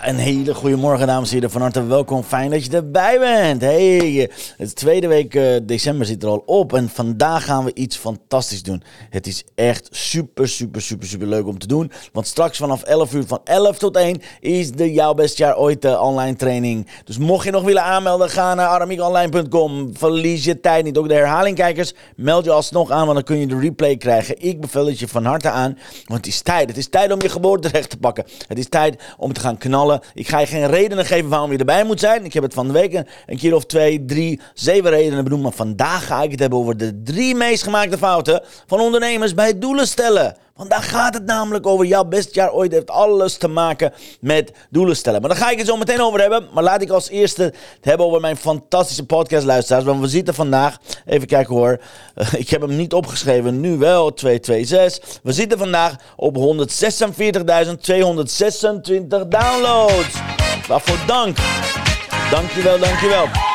[0.00, 1.50] Een hele goede morgen, dames en heren.
[1.50, 2.22] Van harte welkom.
[2.22, 3.60] Fijn dat je erbij bent.
[3.60, 6.72] Hey, het tweede week uh, december zit er al op.
[6.72, 8.82] En vandaag gaan we iets fantastisch doen.
[9.10, 11.92] Het is echt super, super, super, super leuk om te doen.
[12.12, 15.84] Want straks vanaf 11 uur, van 11 tot 1, is de Jouw Best Jaar Ooit
[15.84, 16.86] uh, online training.
[17.04, 19.90] Dus mocht je nog willen aanmelden, ga naar aramiekonline.com.
[19.96, 20.98] Verlies je tijd niet.
[20.98, 24.42] Ook de herhalingkijkers, meld je alsnog aan, want dan kun je de replay krijgen.
[24.42, 26.68] Ik beveel het je van harte aan, want het is tijd.
[26.68, 28.24] Het is tijd om je geboorterecht te pakken.
[28.48, 29.80] Het is tijd om te gaan knallen.
[30.14, 32.24] Ik ga je geen redenen geven waarom je erbij moet zijn.
[32.24, 32.94] Ik heb het van de week
[33.26, 35.42] een, keer of twee, drie, zeven redenen benoemd.
[35.42, 39.58] Maar vandaag ga ik het hebben over de drie meest gemaakte fouten van ondernemers bij
[39.58, 40.36] doelen stellen.
[40.56, 41.86] Want daar gaat het namelijk over.
[41.86, 45.20] Jouw best jaar ooit heeft alles te maken met doelen stellen.
[45.20, 46.48] Maar daar ga ik het zo meteen over hebben.
[46.52, 49.84] Maar laat ik als eerste het hebben over mijn fantastische podcastluisteraars.
[49.84, 51.80] Want we zitten vandaag, even kijken hoor.
[52.36, 55.20] ik heb hem niet opgeschreven, nu wel, 226.
[55.22, 56.42] We zitten vandaag op 146.226
[59.28, 60.20] downloads.
[60.68, 61.36] Waarvoor dank.
[62.30, 63.51] Dankjewel, dankjewel.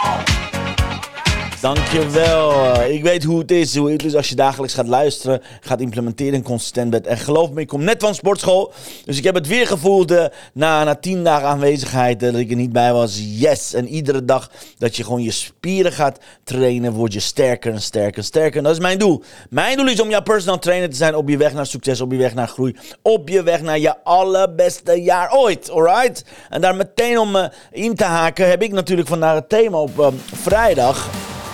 [1.73, 2.81] Dankjewel.
[2.81, 3.75] Ik weet hoe het is.
[3.75, 7.07] Hoe het is als je dagelijks gaat luisteren, gaat implementeren en consistent bent.
[7.07, 8.73] En geloof me, ik kom net van sportschool.
[9.05, 12.49] Dus ik heb het weer gevoeld uh, na, na tien dagen aanwezigheid uh, dat ik
[12.49, 13.19] er niet bij was.
[13.21, 13.73] Yes.
[13.73, 18.17] En iedere dag dat je gewoon je spieren gaat trainen, word je sterker en sterker
[18.17, 18.57] en sterker.
[18.57, 19.23] En dat is mijn doel.
[19.49, 22.11] Mijn doel is om jouw personal trainer te zijn op je weg naar succes, op
[22.11, 22.75] je weg naar groei.
[23.01, 25.69] Op je weg naar je allerbeste jaar ooit.
[25.69, 26.23] Alright?
[26.49, 31.09] En daar meteen om in te haken heb ik natuurlijk vandaag het thema op vrijdag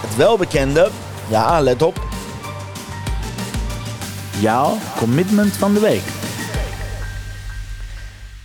[0.07, 0.89] het welbekende,
[1.29, 2.01] ja, let op,
[4.39, 6.03] jouw commitment van de week.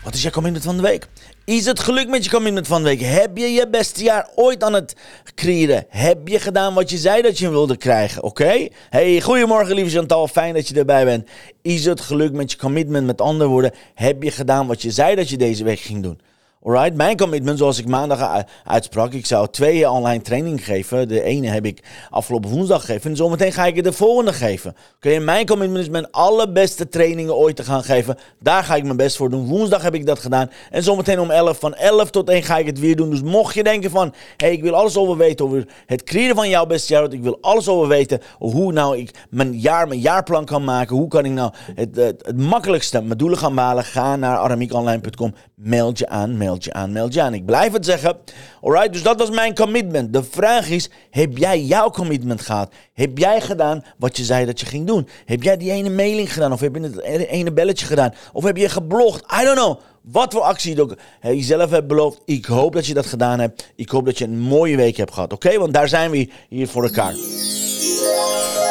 [0.05, 1.07] Wat is jouw commitment van de week?
[1.45, 3.01] Is het geluk met je commitment van de week?
[3.01, 4.95] Heb je je beste jaar ooit aan het
[5.35, 5.87] creëren?
[5.89, 8.23] Heb je gedaan wat je zei dat je wilde krijgen?
[8.23, 8.69] Oké?
[8.91, 11.29] Hey, goedemorgen lieve Chantal, fijn dat je erbij bent.
[11.63, 13.07] Is het geluk met je commitment?
[13.07, 16.21] Met andere woorden, heb je gedaan wat je zei dat je deze week ging doen?
[16.63, 21.09] Alright, mijn commitment, zoals ik maandag uitsprak, ik zou twee online training geven.
[21.09, 24.77] De ene heb ik afgelopen woensdag gegeven en zometeen ga ik je de volgende geven.
[24.97, 28.19] Oké, mijn commitment is mijn allerbeste trainingen ooit te gaan geven.
[28.41, 29.47] Daar ga ik mijn best voor doen.
[29.47, 32.67] Woensdag heb ik dat gedaan en zometeen om 11, van 11 tot 1 ga ik
[32.67, 33.11] het weer doen.
[33.11, 36.49] Dus mocht je denken van, hey, ik wil alles over weten over het creëren van
[36.49, 37.13] jouw beste jaar.
[37.13, 40.97] Ik wil alles over weten hoe nou ik mijn jaar, mijn jaarplan kan maken.
[40.97, 43.85] Hoe kan ik nou het, het, makkelijkste mijn doelen gaan behalen.
[43.85, 47.35] Ga naar aramiekonline.com, meld je aan, meld je aan, meld je aan.
[47.35, 48.17] Ik blijf het zeggen.
[48.63, 50.13] Alright, dus dat was mijn commitment.
[50.13, 52.73] De vraag is, heb jij jouw commitment gehad?
[52.93, 55.09] Heb jij gedaan wat je zei dat je ging doen?
[55.25, 56.53] Heb jij die ene mailing gedaan?
[56.53, 58.15] Of heb je het ene belletje gedaan?
[58.33, 59.33] Of heb je geblogd?
[59.41, 59.81] I don't know.
[60.13, 62.21] Wat voor actie je ook jezelf hebt beloofd.
[62.25, 63.73] Ik hoop dat je dat gedaan hebt.
[63.77, 65.33] Ik hoop dat je een mooie week hebt gehad.
[65.33, 67.15] Oké, want daar zijn we hier voor elkaar.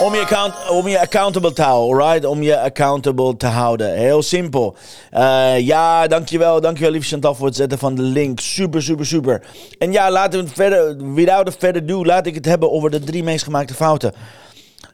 [0.03, 2.25] Om je, account, om je accountable te houden, alright?
[2.25, 3.93] Om je accountable te houden.
[3.93, 4.75] Heel simpel.
[5.13, 8.39] Uh, ja, dankjewel, dankjewel lieve Chantal voor het zetten van de link.
[8.39, 9.43] Super, super, super.
[9.77, 12.99] En ja, laten we verder, without a further ado, laat ik het hebben over de
[12.99, 14.13] drie meest gemaakte fouten.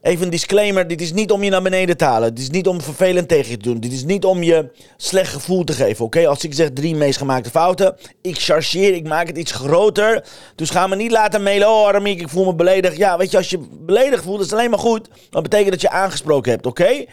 [0.04, 2.34] Even een disclaimer, dit is niet om je naar beneden te halen.
[2.34, 3.80] Dit is niet om vervelend tegen je te doen.
[3.80, 6.28] Dit is niet om je slecht gevoel te geven, oké?
[6.28, 10.26] Als ik zeg drie meest gemaakte fouten, ik chargeer, ik maak het iets groter.
[10.56, 12.98] Dus ga me niet laten mailen, oh Aramiek, ik voel me beledigd.
[12.98, 15.10] Ja, weet je, als je beledigd voelt, is het alleen maar goed.
[15.30, 16.86] Dat betekent dat je aangesproken hebt, oké?
[16.86, 17.08] En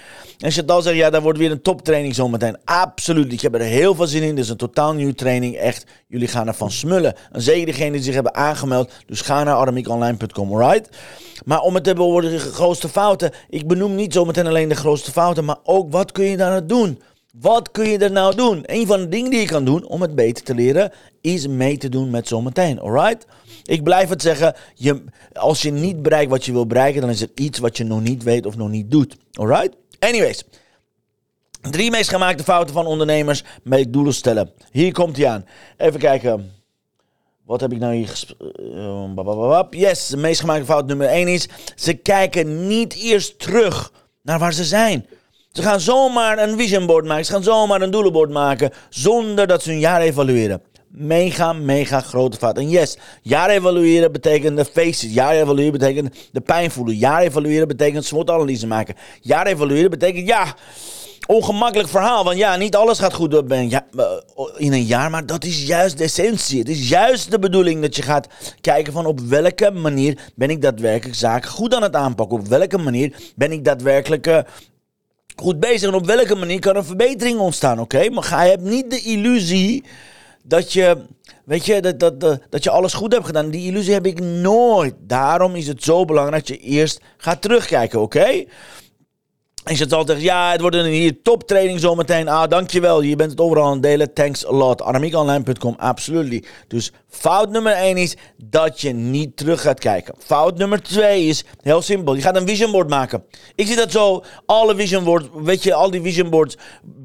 [0.47, 2.57] als je dan zegt, ja, daar wordt weer een toptraining zometeen.
[2.65, 4.35] Absoluut, ik heb er heel veel zin in.
[4.35, 5.85] Dit is een totaal nieuwe training, echt.
[6.09, 7.15] Jullie gaan ervan smullen.
[7.33, 8.93] En zeker degenen die zich hebben aangemeld.
[9.07, 10.89] Dus ga naar aramiekonline.com, alright?
[11.45, 12.39] Maar om het te over de
[12.81, 13.31] grootste fouten.
[13.49, 16.67] Ik benoem niet zometeen alleen de grootste fouten, maar ook wat kun je daar nou
[16.67, 17.03] doen?
[17.33, 18.63] Wat kun je er nou doen?
[18.67, 21.77] Een van de dingen die je kan doen om het beter te leren, is mee
[21.77, 22.81] te doen met zometeen.
[22.81, 23.27] Alright?
[23.65, 27.23] Ik blijf het zeggen, je, als je niet bereikt wat je wil bereiken, dan is
[27.23, 29.17] er iets wat je nog niet weet of nog niet doet.
[29.33, 29.77] Alright?
[29.99, 30.45] Anyways.
[31.71, 34.53] Drie meest gemaakte fouten van ondernemers met doelen stellen.
[34.71, 35.45] Hier komt hij aan.
[35.77, 36.60] Even kijken.
[37.51, 38.25] Wat heb ik nou hier
[38.75, 41.49] uh, Yes, de meest gemaakte fout nummer 1 is...
[41.75, 43.93] ze kijken niet eerst terug
[44.23, 45.07] naar waar ze zijn.
[45.53, 47.25] Ze gaan zomaar een vision board maken.
[47.25, 48.71] Ze gaan zomaar een doelenbord maken...
[48.89, 50.63] zonder dat ze hun jaar evalueren.
[50.89, 52.57] mega, mega grote fout.
[52.57, 55.13] En yes, jaar evalueren betekent de faces.
[55.13, 56.97] Jaar evalueren betekent de pijn voelen.
[56.97, 58.95] Jaar evalueren betekent SWOT-analyse maken.
[59.21, 60.55] Jaar evalueren betekent ja
[61.31, 62.25] ongemakkelijk verhaal.
[62.25, 63.87] Want ja, niet alles gaat goed ja,
[64.57, 65.11] in een jaar.
[65.11, 66.59] Maar dat is juist de essentie.
[66.59, 68.29] Het is juist de bedoeling dat je gaat
[68.61, 72.39] kijken van op welke manier ben ik daadwerkelijk zaken goed aan het aanpakken.
[72.39, 74.39] Op welke manier ben ik daadwerkelijk uh,
[75.37, 75.89] goed bezig.
[75.89, 77.81] En op welke manier kan een verbetering ontstaan.
[77.81, 79.85] Oké, maar je hebt niet de illusie
[80.43, 80.97] dat je,
[81.45, 83.51] weet je, dat, dat, dat, je alles goed hebt gedaan.
[83.51, 84.95] Die illusie heb ik nooit.
[84.99, 88.45] Daarom is het zo belangrijk dat je eerst gaat terugkijken, oké?
[89.71, 92.29] Ik zit altijd, ja, het wordt een hier toptraining zometeen.
[92.29, 93.03] Ah, dankjewel.
[93.03, 94.13] Je bent het overal aan het delen.
[94.13, 94.83] Thanks a lot.
[94.83, 96.49] Aramiekonline.com, absoluut.
[96.69, 100.15] Dus fout nummer 1 is dat je niet terug gaat kijken.
[100.19, 102.15] Fout nummer 2 is heel simpel.
[102.15, 103.25] Je gaat een vision board maken.
[103.55, 104.25] Ik zie dat zo.
[104.47, 106.57] Alle vision boards, weet je, al die vision boards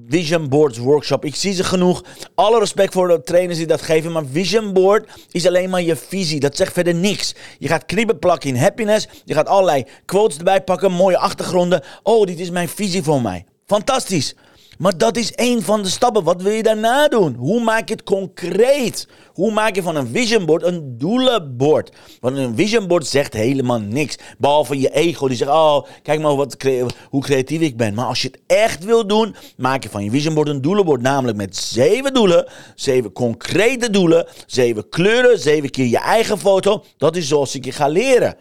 [0.09, 1.25] Vision Boards Workshop.
[1.25, 2.03] Ik zie ze genoeg.
[2.35, 4.11] Alle respect voor de trainers die dat geven.
[4.11, 6.39] Maar Vision Board is alleen maar je visie.
[6.39, 7.35] Dat zegt verder niks.
[7.59, 9.07] Je gaat kriebel plakken in happiness.
[9.25, 10.91] Je gaat allerlei quotes erbij pakken.
[10.91, 11.83] Mooie achtergronden.
[12.03, 13.45] Oh, dit is mijn visie voor mij.
[13.65, 14.35] Fantastisch.
[14.77, 16.24] Maar dat is één van de stappen.
[16.24, 17.33] Wat wil je daarna doen?
[17.33, 19.07] Hoe maak je het concreet?
[19.33, 21.92] Hoe maak je van een vision board een doelenbord?
[22.19, 24.18] Want een vision board zegt helemaal niks.
[24.38, 26.57] Behalve je ego die zegt, oh, kijk maar wat,
[27.10, 27.94] hoe creatief ik ben.
[27.94, 31.01] Maar als je het echt wil doen, maak je van je vision board een doelenbord.
[31.01, 36.83] Namelijk met zeven doelen, zeven concrete doelen, zeven kleuren, zeven keer je eigen foto.
[36.98, 38.36] Dat is zoals ik je ga leren.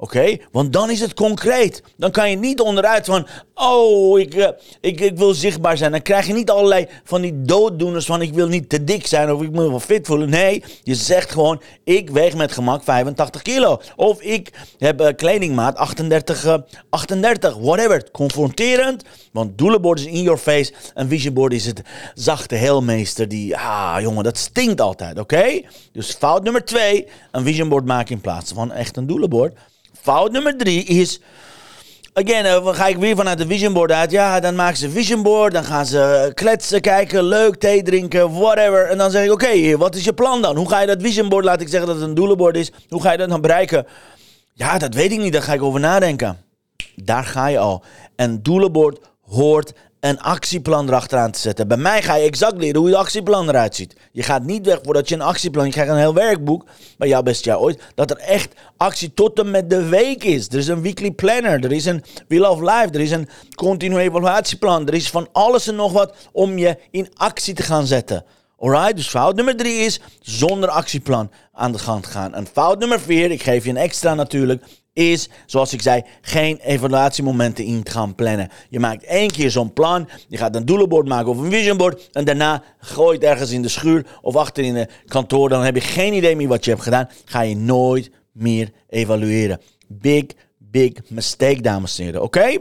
[0.00, 0.36] Oké?
[0.52, 1.82] Want dan is het concreet.
[1.96, 4.48] Dan kan je niet onderuit van, oh, ik, uh,
[4.80, 5.90] ik, ik wil zichtbaar zijn.
[5.90, 9.32] Dan krijg je niet allerlei van die dooddoeners van, ik wil niet te dik zijn
[9.32, 10.30] of ik moet wel fit voelen.
[10.30, 13.80] Nee, je zegt gewoon, ik weeg met gemak 85 kilo.
[13.96, 16.54] Of ik heb uh, kledingmaat 38, uh,
[16.90, 18.10] 38, whatever.
[18.10, 20.72] Confronterend, want doelenbord is in your face.
[20.94, 21.82] En visionboard is het
[22.14, 25.60] zachte heelmeester die, ah jongen, dat stinkt altijd, oké?
[25.92, 29.58] Dus fout nummer twee, een visionboard maken in plaats van echt een doelenbord.
[30.08, 31.20] Fout nummer drie is.
[32.12, 34.10] Again, uh, ga ik weer vanuit de vision board uit.
[34.10, 35.52] Ja, dan maken ze vision board.
[35.52, 38.86] Dan gaan ze kletsen, kijken, leuk, thee drinken, whatever.
[38.86, 40.56] En dan zeg ik: Oké, wat is je plan dan?
[40.56, 42.72] Hoe ga je dat vision board, laat ik zeggen dat het een doelenbord is.
[42.88, 43.86] Hoe ga je dat dan bereiken?
[44.52, 45.32] Ja, dat weet ik niet.
[45.32, 46.38] Daar ga ik over nadenken.
[46.94, 47.82] Daar ga je al.
[48.16, 51.68] En doelenbord hoort een actieplan erachteraan te zetten.
[51.68, 53.96] Bij mij ga je exact leren hoe je actieplan eruit ziet.
[54.12, 55.64] Je gaat niet weg voordat je een actieplan...
[55.64, 56.64] Je krijgt een heel werkboek
[56.98, 57.82] bij jouw beste jaar ooit...
[57.94, 60.48] dat er echt actie tot en met de week is.
[60.48, 61.64] Er is een weekly planner.
[61.64, 62.88] Er is een Wheel of Life.
[62.92, 64.86] Er is een continu evaluatieplan.
[64.86, 68.24] Er is van alles en nog wat om je in actie te gaan zetten.
[68.60, 72.34] Alright, dus fout nummer drie is zonder actieplan aan de gang gaan.
[72.34, 74.64] En fout nummer vier, ik geef je een extra natuurlijk,
[74.98, 78.50] is, zoals ik zei, geen evaluatiemomenten in te gaan plannen.
[78.68, 82.24] Je maakt één keer zo'n plan, je gaat een doelenbord maken of een visionbord en
[82.24, 85.48] daarna gooi het ergens in de schuur of achter in de kantoor.
[85.48, 87.08] Dan heb je geen idee meer wat je hebt gedaan.
[87.24, 89.60] Ga je nooit meer evalueren.
[89.88, 90.24] Big,
[90.58, 92.22] big mistake, dames en heren.
[92.22, 92.58] Oké?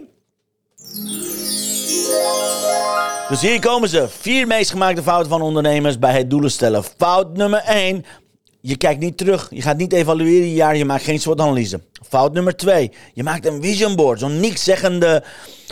[3.29, 4.07] Dus hier komen ze.
[4.09, 6.83] Vier meest gemaakte fouten van ondernemers bij het doelen stellen.
[6.97, 8.05] Fout nummer 1.
[8.67, 9.47] Je kijkt niet terug.
[9.49, 10.77] Je gaat niet evalueren je jaar.
[10.77, 11.81] Je maakt geen soort analyse.
[12.09, 12.91] Fout nummer 2.
[13.13, 14.19] Je maakt een vision board.
[14.19, 15.23] Zo'n niks zeggende,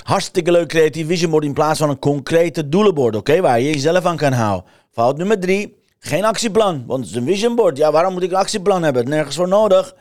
[0.03, 3.15] hartstikke leuk creatief vision board in plaats van een concrete doelenbord.
[3.15, 4.69] Oké, waar je jezelf aan kan houden.
[4.92, 5.77] Fout nummer 3.
[6.00, 6.83] Geen actieplan.
[6.88, 7.77] Want het is een vision board.
[7.77, 9.09] Ja, waarom moet ik een actieplan hebben?
[9.09, 9.95] Nergens voor nodig.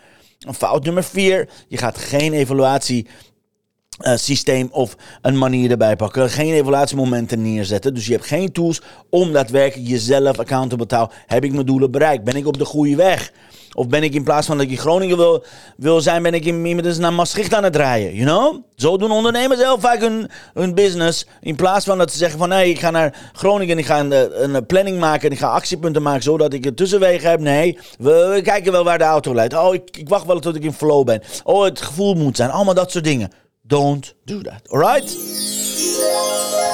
[0.52, 1.48] Fout nummer 4.
[1.68, 3.06] Je gaat geen evaluatie
[4.00, 6.30] uh, systeem of een manier erbij pakken.
[6.30, 7.94] Geen evaluatiemomenten neerzetten.
[7.94, 11.16] Dus je hebt geen tools om daadwerkelijk jezelf accountable te houden.
[11.26, 12.24] Heb ik mijn doelen bereikt?
[12.24, 13.32] Ben ik op de goede weg?
[13.74, 15.44] Of ben ik in plaats van dat ik in Groningen wil,
[15.76, 18.14] wil zijn, ben ik inmiddels naar Maastricht aan het draaien?
[18.14, 18.62] You know?
[18.76, 21.26] Zo doen ondernemers heel vaak hun, hun business.
[21.40, 24.54] In plaats van dat ze zeggen van nee, ik ga naar Groningen, ik ga een,
[24.54, 27.40] een planning maken en ik ga actiepunten maken zodat ik een tussenwegen heb.
[27.40, 29.54] Nee, we, we kijken wel waar de auto leidt.
[29.54, 31.22] Oh, ik, ik wacht wel tot ik in flow ben.
[31.44, 32.50] Oh, het gevoel moet zijn.
[32.50, 33.30] Allemaal dat soort dingen.
[33.66, 34.68] Don't do that.
[34.70, 35.10] Alright?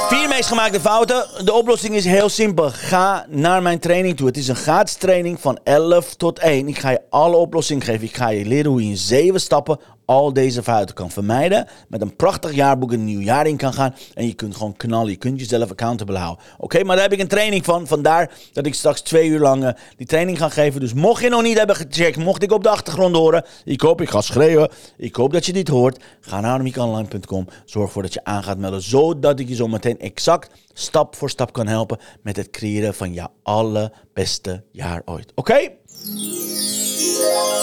[0.09, 1.45] Vier meest gemaakte fouten.
[1.45, 2.71] De oplossing is heel simpel.
[2.71, 4.27] Ga naar mijn training toe.
[4.27, 6.69] Het is een gratis training van 11 tot 1.
[6.69, 8.07] Ik ga je alle oplossingen geven.
[8.07, 11.67] Ik ga je leren hoe je in zeven stappen al deze fouten kan vermijden.
[11.88, 13.95] Met een prachtig jaarboek een nieuw jaar in kan gaan.
[14.14, 15.11] En je kunt gewoon knallen.
[15.11, 16.45] Je kunt jezelf accountable houden.
[16.59, 17.87] Oké, maar daar heb ik een training van.
[17.87, 20.81] Vandaar dat ik straks twee uur lang uh, die training ga geven.
[20.81, 23.45] Dus mocht je nog niet hebben gecheckt, mocht ik op de achtergrond horen.
[23.64, 24.71] Ik hoop, ik ga schreeuwen.
[24.97, 26.05] Ik hoop dat je dit hoort.
[26.21, 27.47] Ga naar anamiekonline.com.
[27.64, 28.83] Zorg ervoor dat je aan gaat melden.
[28.83, 31.99] Zodat ik je zo meteen exact stap voor stap kan helpen.
[32.23, 35.33] Met het creëren van jouw allerbeste jaar ooit.
[35.35, 35.71] Oké?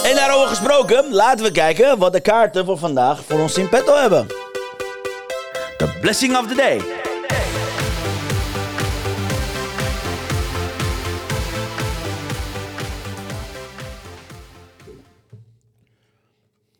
[0.04, 3.96] En daarover gesproken, laten we kijken wat de kaarten voor vandaag voor ons in petto
[3.96, 4.28] hebben.
[5.78, 6.82] The blessing of the day.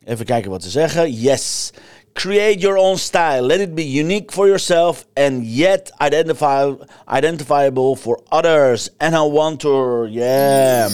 [0.04, 1.12] Even kijken wat ze zeggen.
[1.12, 1.70] Yes.
[2.12, 3.42] Create your own style.
[3.42, 5.92] Let it be unique for yourself and yet
[7.12, 8.88] identifiable for others.
[8.96, 10.06] And I want to.
[10.10, 10.88] Yeah.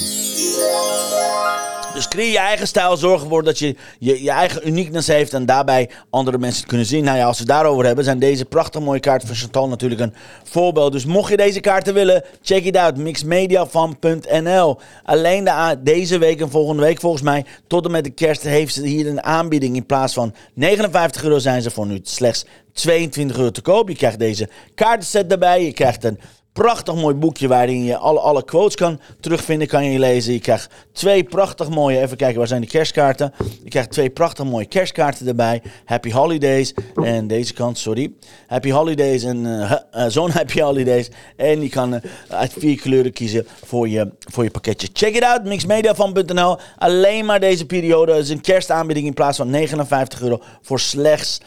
[1.94, 2.96] Dus creëer je eigen stijl.
[2.96, 5.32] Zorg ervoor dat je, je je eigen uniqueness heeft.
[5.32, 7.04] En daarbij andere mensen het kunnen zien.
[7.04, 10.00] Nou ja, als we het daarover hebben, zijn deze prachtig mooie kaarten van Chantal natuurlijk
[10.00, 10.92] een voorbeeld.
[10.92, 12.96] Dus mocht je deze kaarten willen, check it out.
[12.96, 14.78] Mixmediafan.nl.
[15.02, 18.74] Alleen de, deze week en volgende week volgens mij, tot en met de kerst, heeft
[18.74, 19.76] ze hier een aanbieding.
[19.76, 23.88] In plaats van 59 euro zijn ze voor nu slechts 22 euro te koop.
[23.88, 25.64] Je krijgt deze kaartenset erbij.
[25.64, 26.18] Je krijgt een
[26.54, 30.32] prachtig mooi boekje waarin je alle, alle quotes kan terugvinden, kan je lezen.
[30.32, 33.32] Je krijgt twee prachtig mooie, even kijken, waar zijn de kerstkaarten?
[33.62, 35.62] Je krijgt twee prachtig mooie kerstkaarten erbij.
[35.84, 38.12] Happy Holidays en deze kant, sorry.
[38.46, 41.10] Happy Holidays en uh, uh, zo'n Happy Holidays.
[41.36, 44.88] En je kan uh, uit vier kleuren kiezen voor je, voor je pakketje.
[44.92, 46.58] Check it out, mixmediafan.nl.
[46.78, 51.40] Alleen maar deze periode is een kerstaanbieding in plaats van 59 euro voor slechts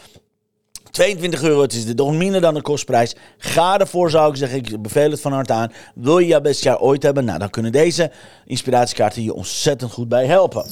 [0.91, 3.15] 22 euro, het is nog minder dan de kostprijs.
[3.37, 4.57] Ga ervoor, zou ik zeggen.
[4.57, 5.71] Ik beveel het van harte aan.
[5.95, 7.25] Wil je jouw beste jaar ooit hebben?
[7.25, 8.11] Nou, dan kunnen deze
[8.45, 10.65] inspiratiekaarten je ontzettend goed bij helpen.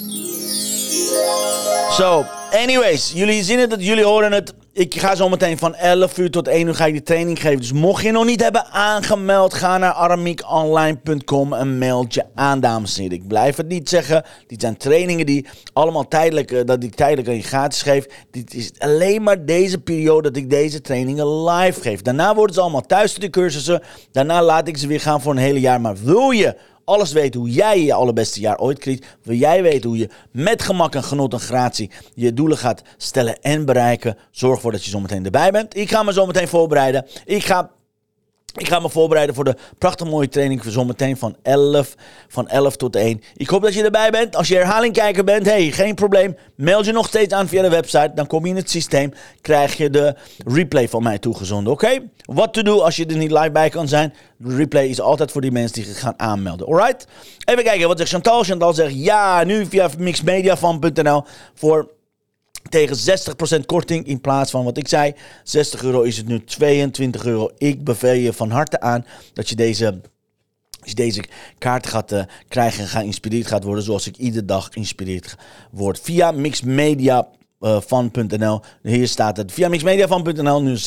[1.91, 4.53] Zo, anyways, jullie zien het, jullie horen het.
[4.75, 7.57] Ik ga zo meteen van 11 uur tot 1 uur ga ik die training geven.
[7.57, 12.95] Dus mocht je nog niet hebben aangemeld, ga naar aramiekonline.com en meld je aan, dames
[12.95, 13.17] en heren.
[13.17, 14.23] Ik blijf het niet zeggen.
[14.47, 18.05] Dit zijn trainingen die allemaal tijdelijk, uh, dat ik tijdelijk je gratis geef.
[18.31, 22.01] Dit is alleen maar deze periode dat ik deze trainingen live geef.
[22.01, 23.81] Daarna worden ze allemaal thuis de cursussen.
[24.11, 25.81] Daarna laat ik ze weer gaan voor een hele jaar.
[25.81, 26.55] Maar wil je
[26.85, 29.05] alles weten hoe jij je allerbeste jaar ooit krijgt.
[29.23, 33.41] Wil jij weten hoe je met gemak en genot en gratie je doelen gaat stellen
[33.41, 34.17] en bereiken.
[34.31, 35.77] Zorg ervoor dat je zometeen erbij bent.
[35.77, 37.05] Ik ga me zometeen voorbereiden.
[37.25, 37.71] Ik ga
[38.55, 41.95] ik ga me voorbereiden voor de prachtig mooie training voor zometeen van 11,
[42.27, 43.21] van 11 tot 1.
[43.35, 44.35] Ik hoop dat je erbij bent.
[44.35, 46.35] Als je herhalingkijker bent, hey, geen probleem.
[46.55, 48.11] Meld je nog steeds aan via de website.
[48.15, 49.13] Dan kom je in het systeem.
[49.41, 51.99] Krijg je de replay van mij toegezonden, oké?
[52.25, 54.13] Wat te doen als je er niet live bij kan zijn.
[54.37, 57.07] De replay is altijd voor die mensen die gaan aanmelden, alright?
[57.45, 58.43] Even kijken, wat zegt Chantal?
[58.43, 61.94] Chantal zegt ja, nu via mixmediafan.nl voor
[62.69, 62.97] tegen
[63.61, 65.13] 60% korting in plaats van wat ik zei.
[65.43, 67.49] 60 euro is het nu 22 euro.
[67.57, 70.01] Ik beveel je van harte aan dat je deze
[70.93, 71.23] deze
[71.57, 75.35] kaart gaat uh, krijgen en geïnspireerd gaat worden, zoals ik iedere dag geïnspireerd
[75.71, 75.99] word.
[75.99, 77.27] Via mixmedia.
[77.59, 78.61] Uh, van.nl.
[78.81, 79.51] Hier staat het.
[79.51, 80.77] Via mixmediafan.nl nu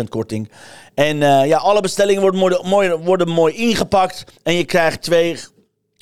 [0.00, 0.50] 60% korting.
[0.94, 4.24] En uh, ja, alle bestellingen worden mooi, worden mooi ingepakt.
[4.42, 5.36] En je krijgt twee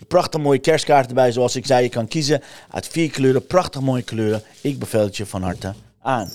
[0.09, 1.83] Prachtig mooie kerstkaarten erbij, zoals ik zei.
[1.83, 4.43] Je kan kiezen uit vier kleuren, prachtig mooie kleuren.
[4.61, 6.31] Ik beveel het je van harte aan.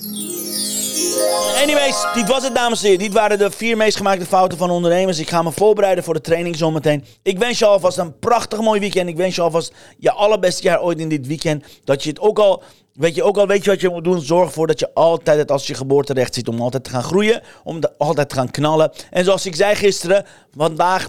[1.62, 3.04] Anyways, dit was het dames en heren.
[3.04, 5.18] Dit waren de vier meest gemaakte fouten van ondernemers.
[5.18, 7.04] Ik ga me voorbereiden voor de training zometeen.
[7.22, 9.08] Ik wens je alvast een prachtig mooi weekend.
[9.08, 11.64] Ik wens je alvast je allerbeste jaar ooit in dit weekend.
[11.84, 12.62] Dat je het ook al...
[12.92, 15.38] Weet je, ook al weet je wat je moet doen, zorg ervoor dat je altijd
[15.38, 18.92] het als je geboorterecht ziet om altijd te gaan groeien, om altijd te gaan knallen.
[19.10, 20.24] En zoals ik zei gisteren,
[20.56, 21.08] vandaag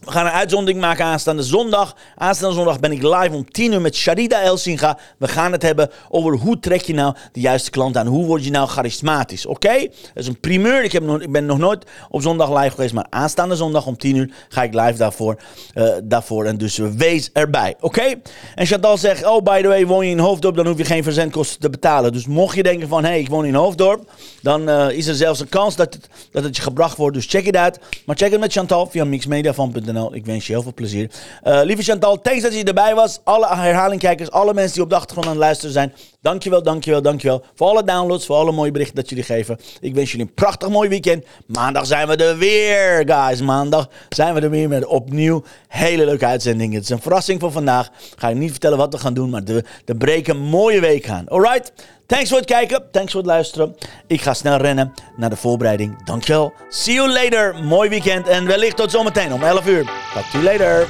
[0.00, 1.96] we gaan een uitzondering maken aanstaande zondag.
[2.16, 4.98] Aanstaande zondag ben ik live om 10 uur met Sharida Elsinga.
[5.18, 8.06] We gaan het hebben over hoe trek je nou de juiste klant aan.
[8.06, 9.78] Hoe word je nou charismatisch, oké?
[9.78, 10.84] Dat is een primeur.
[10.84, 12.94] Ik, heb nog, ik ben nog nooit op zondag live geweest.
[12.94, 15.36] Maar aanstaande zondag om 10 uur ga ik live daarvoor.
[15.74, 18.14] Uh, daarvoor en dus wees erbij, oké?
[18.54, 21.02] En Chantal zegt, oh by the way, woon je in Hoofddorp, dan hoef je geen
[21.02, 22.12] verzendkosten te betalen.
[22.12, 24.10] Dus mocht je denken van, hé, hey, ik woon in Hoofddorp.
[24.42, 27.16] Dan uh, is er zelfs een kans dat het, dat het je gebracht wordt.
[27.16, 27.78] Dus check it out.
[28.06, 29.89] Maar check het met Chantal via mixmediafan.nl.
[29.96, 31.10] Ik wens je heel veel plezier.
[31.44, 33.20] Uh, lieve Chantal, thanks dat je erbij was.
[33.24, 35.92] Alle herhalingkijkers, alle mensen die op de achtergrond aan het luisteren zijn.
[36.20, 37.44] Dankjewel, dankjewel, dankjewel.
[37.54, 39.58] Voor alle downloads, voor alle mooie berichten dat jullie geven.
[39.80, 41.24] Ik wens jullie een prachtig mooi weekend.
[41.46, 43.40] Maandag zijn we er weer, guys.
[43.40, 46.74] Maandag zijn we er weer met opnieuw hele leuke uitzendingen.
[46.74, 47.88] Het is een verrassing voor vandaag.
[48.16, 51.28] Ga je niet vertellen wat we gaan doen, maar de breken een mooie week aan.
[51.28, 51.72] Alright?
[52.10, 52.82] Thanks voor het kijken.
[52.90, 53.76] Thanks voor het luisteren.
[54.06, 56.04] Ik ga snel rennen naar de voorbereiding.
[56.04, 56.52] Dankjewel.
[56.68, 57.64] See you later.
[57.64, 58.28] Mooi weekend.
[58.28, 59.84] En wellicht tot zometeen om 11 uur.
[60.14, 60.86] Talk to you later.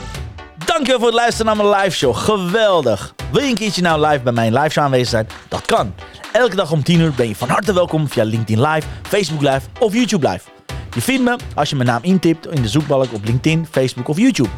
[0.64, 2.14] Dankjewel voor het luisteren naar mijn live show.
[2.16, 3.14] Geweldig.
[3.32, 5.28] Wil je een keertje nou live bij mijn live show aanwezig zijn?
[5.48, 5.94] Dat kan.
[6.32, 9.60] Elke dag om 10 uur ben je van harte welkom via LinkedIn Live, Facebook Live
[9.78, 10.48] of YouTube Live.
[10.94, 14.16] Je vindt me als je mijn naam intipt in de zoekbalk op LinkedIn, Facebook of
[14.16, 14.50] YouTube.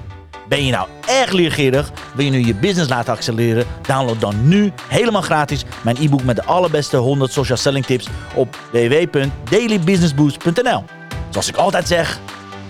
[0.52, 1.90] Ben je nou erg leergierig?
[2.14, 3.66] Wil je nu je business laten accelereren?
[3.86, 8.58] Download dan nu helemaal gratis mijn e-book met de allerbeste 100 social selling tips op
[8.72, 10.84] www.dailybusinessboost.nl.
[11.30, 12.18] Zoals ik altijd zeg,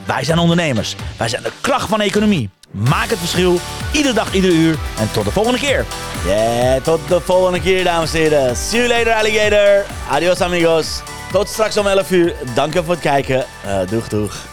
[0.07, 0.97] wij zijn ondernemers.
[1.19, 2.51] Wij zijn de kracht van de economie.
[2.71, 3.59] Maak het verschil,
[3.93, 4.79] iedere dag, iedere uur.
[4.99, 5.85] En tot de volgende keer.
[6.27, 8.57] Yeah, tot de volgende keer, dames en heren.
[8.57, 9.85] See you later, alligator.
[10.11, 11.03] Adios, amigos.
[11.33, 12.35] Tot straks om 11 uur.
[12.55, 13.45] Dank je voor het kijken.
[13.67, 14.52] Uh, doeg, doeg.